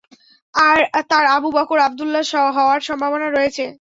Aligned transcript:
তার 1.09 1.25
আবু 1.35 1.49
বকর 1.51 1.77
আবদুল্লাহ 1.79 2.23
হওয়ার 2.57 2.79
সম্ভাবনা 2.81 3.27
রয়েছে। 3.29 3.63